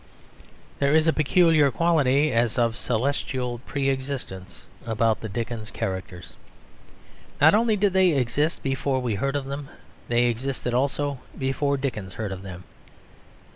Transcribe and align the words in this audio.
There 0.79 0.95
is 0.95 1.07
a 1.07 1.13
peculiar 1.13 1.69
quality 1.69 2.31
as 2.31 2.57
of 2.57 2.75
celestial 2.75 3.59
pre 3.67 3.87
existence 3.89 4.65
about 4.83 5.21
the 5.21 5.29
Dickens 5.29 5.69
characters. 5.69 6.33
Not 7.39 7.53
only 7.53 7.75
did 7.77 7.93
they 7.93 8.09
exist 8.13 8.63
before 8.63 8.99
we 8.99 9.13
heard 9.13 9.35
of 9.35 9.45
them, 9.45 9.69
they 10.07 10.25
existed 10.25 10.73
also 10.73 11.19
before 11.37 11.77
Dickens 11.77 12.13
heard 12.15 12.31
of 12.31 12.41
them. 12.41 12.63